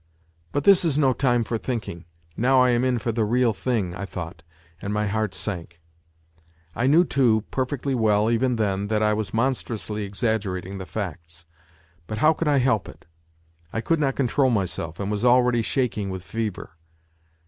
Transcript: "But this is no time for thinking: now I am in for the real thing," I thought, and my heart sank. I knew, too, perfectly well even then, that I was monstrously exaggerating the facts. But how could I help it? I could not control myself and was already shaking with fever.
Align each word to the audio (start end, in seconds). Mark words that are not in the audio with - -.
"But 0.51 0.63
this 0.63 0.83
is 0.83 0.97
no 0.97 1.13
time 1.13 1.43
for 1.43 1.59
thinking: 1.59 2.05
now 2.35 2.59
I 2.63 2.71
am 2.71 2.83
in 2.83 2.97
for 2.97 3.11
the 3.11 3.23
real 3.23 3.53
thing," 3.53 3.93
I 3.93 4.03
thought, 4.03 4.41
and 4.81 4.91
my 4.91 5.05
heart 5.05 5.35
sank. 5.35 5.79
I 6.75 6.87
knew, 6.87 7.03
too, 7.03 7.43
perfectly 7.51 7.93
well 7.93 8.31
even 8.31 8.55
then, 8.55 8.87
that 8.87 9.03
I 9.03 9.13
was 9.13 9.31
monstrously 9.31 10.03
exaggerating 10.03 10.79
the 10.79 10.87
facts. 10.87 11.45
But 12.07 12.17
how 12.17 12.33
could 12.33 12.47
I 12.47 12.57
help 12.57 12.89
it? 12.89 13.05
I 13.71 13.79
could 13.79 13.99
not 13.99 14.15
control 14.15 14.49
myself 14.49 14.99
and 14.99 15.11
was 15.11 15.23
already 15.23 15.61
shaking 15.61 16.09
with 16.09 16.23
fever. 16.23 16.77